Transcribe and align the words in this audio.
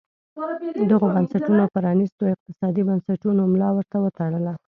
دغو 0.91 1.07
بنسټونو 1.15 1.63
پرانیستو 1.75 2.23
اقتصادي 2.33 2.81
بنسټونو 2.89 3.41
ملا 3.53 3.69
ور 3.73 3.85
وتړله. 4.03 4.53